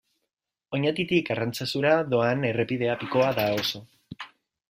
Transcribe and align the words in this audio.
Oñatitik 0.77 1.29
Arantzazura 1.35 1.91
doan 2.15 2.49
errepidea 2.51 2.97
pikoa 3.03 3.31
da 3.41 3.47
oso. 3.61 3.85